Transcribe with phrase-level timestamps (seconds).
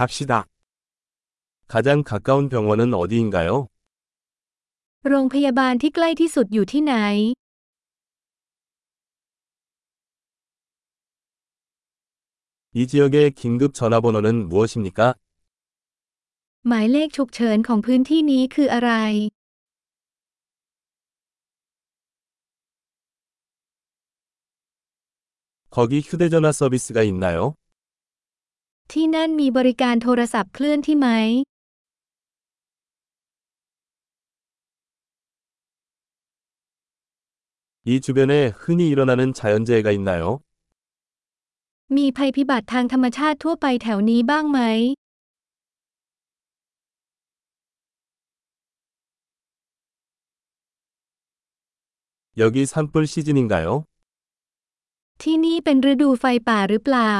[0.00, 0.45] 갑시다.
[1.67, 3.67] 가장 가까운 병원은 어디인가요?
[5.09, 6.95] โรงพยาบาลที่ใกล้ที่สุดอยู่ที่ไหน
[12.73, 15.15] 이 지역의 긴급 전화번호는 무엇입니까?
[16.67, 18.91] หมายเลขฉุกเฉินของพื้นที่นี้คืออะไร
[25.75, 27.55] 거기 휴대전화 서비스가 있나요?
[28.92, 31.08] ที่นั่นมีบริการโทรศัพท์เคลื่อนที่ไหม
[37.88, 40.22] 이 주변에 흔히 일어나는 자연재해가 있나요?
[41.96, 44.60] มีภัยพิบัติทางธรรมชาติทั่วไปแถวนี้บ้างไหม
[52.42, 53.68] 여기 산불 시즌인가요?
[55.22, 57.14] ที่นี่เป็นฤดูไฟป่าหรือเปล่า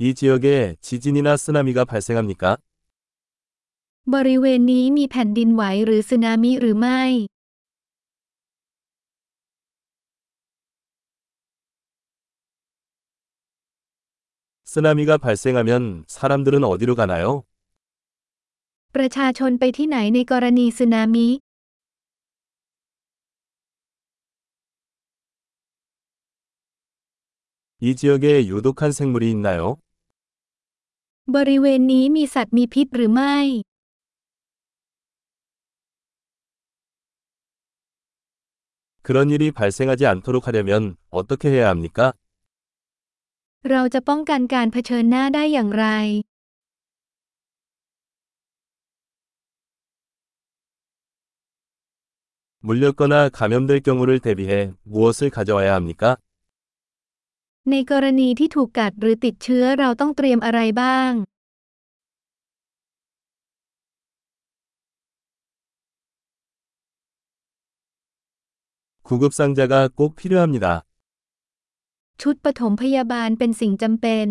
[0.00, 2.58] 이 지역에 지진이나 쓰나미가 발생합니까?
[4.14, 7.02] บริเวณนี้มีแผ่นดินไหวหรือสึนามิหรือไม่
[14.64, 17.24] 쓰나미가 발생하면 사람들은 어디로 가나요?
[18.94, 21.28] ประชาชนไปที่ไหนในกรณีสึนามิ
[27.80, 29.78] 이 지역에 유독한 생물이 있나요?
[31.34, 33.36] บริเวณนี้มีสัตว์มีพิษหรือไม่
[39.06, 42.12] 그런 일이 발생하지 않도록 하려면 어떻게 해야 합니까?
[43.70, 45.86] เราจะป้องกันการเผชิญหน้าได้อย่างไร
[52.60, 56.16] 물렸거나 감염될 경우를 대비해 무엇을 가져와야 합니까?
[57.70, 61.12] ในกรณีที่ถูกกัดหรือติดเชื้อเราต้องเตรียมอะไรบ้าง
[69.08, 70.66] 구급상자가 꼭 필요합니다.
[72.22, 74.28] ชุดปฐมพยาบาลเป็นสิ่งจำเป็น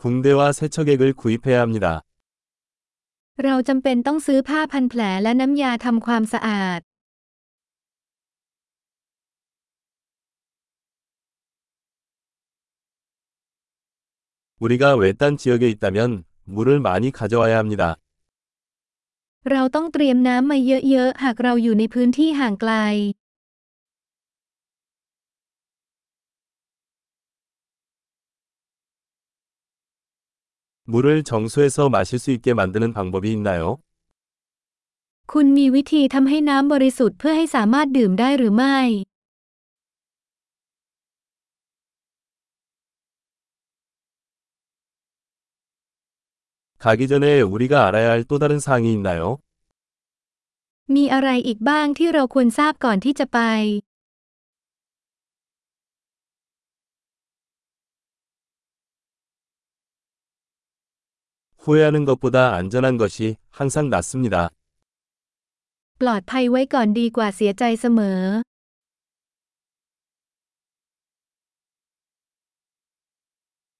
[0.00, 1.86] 붕대와 세척액을 구입해야 합니다.
[3.44, 6.80] เราจำเป็นต้องซื้อผ้าพันแผลและน้ำยาทำความสะอาด
[14.60, 17.96] 우리가 외딴 지역에 있다면 물을 많이 가져와야 합니다.
[19.50, 20.58] เราต้องเตรียมน้ำมา
[20.90, 22.72] เยอะๆ หากเราอยู่ในพื้นที่ห่างไกล
[30.86, 33.78] 물을 정수해서 마실 수 있게 만드는 방법이 있나요?
[35.32, 38.78] คุณมีวิธีทำให้น้ำบริสุทธิ์เพื่อให้สามารถดื่มได้หรือไม่
[46.78, 49.38] 가기 전에 우리가 알아야 할 또 다른 사항이 있나요?
[50.94, 53.38] มีอะไรอีกบ้างที่เราควรทราบก่อนที่จะไป
[61.58, 64.50] 후회하는 것보다 안전한 것이 항상 낫습니다.
[66.00, 68.20] ปลอดภัยไว้ก่อนดีกว่าเสียใจเสมอ